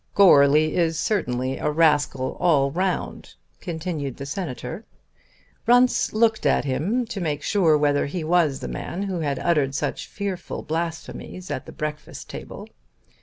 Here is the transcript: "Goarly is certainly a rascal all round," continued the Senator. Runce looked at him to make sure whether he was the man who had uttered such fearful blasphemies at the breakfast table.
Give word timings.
"Goarly 0.15 0.73
is 0.75 0.97
certainly 0.97 1.59
a 1.59 1.69
rascal 1.69 2.35
all 2.39 2.71
round," 2.71 3.35
continued 3.59 4.17
the 4.17 4.25
Senator. 4.25 4.83
Runce 5.67 6.11
looked 6.11 6.43
at 6.47 6.65
him 6.65 7.05
to 7.05 7.21
make 7.21 7.43
sure 7.43 7.77
whether 7.77 8.07
he 8.07 8.23
was 8.23 8.61
the 8.61 8.67
man 8.67 9.03
who 9.03 9.19
had 9.19 9.37
uttered 9.37 9.75
such 9.75 10.07
fearful 10.07 10.63
blasphemies 10.63 11.51
at 11.51 11.67
the 11.67 11.71
breakfast 11.71 12.31
table. 12.31 12.67